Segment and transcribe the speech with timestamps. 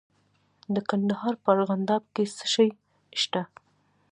[0.73, 2.69] د کندهار په ارغنداب کې څه شی
[3.21, 3.41] شته؟